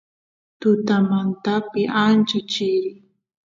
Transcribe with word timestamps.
tutamantapi 0.59 1.81
ancha 2.05 2.39
chirin 2.51 2.95